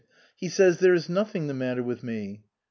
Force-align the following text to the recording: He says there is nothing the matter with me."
He 0.35 0.49
says 0.49 0.79
there 0.79 0.95
is 0.95 1.09
nothing 1.09 1.45
the 1.45 1.53
matter 1.53 1.83
with 1.83 2.01
me." 2.01 2.41